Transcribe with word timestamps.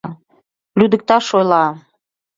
Лӱдыкташ 0.79 1.25
ойла... 1.37 1.65